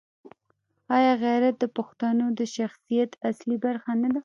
آیا 0.97 1.13
غیرت 1.23 1.55
د 1.59 1.65
پښتون 1.77 2.17
د 2.39 2.41
شخصیت 2.55 3.11
اصلي 3.29 3.57
برخه 3.65 3.91
نه 4.01 4.09
ده؟ 4.13 4.19